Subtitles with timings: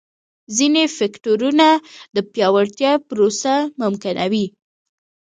[0.55, 1.67] ځیني فکټورونه
[2.15, 4.45] د پیاوړتیا پروسه ممکنوي.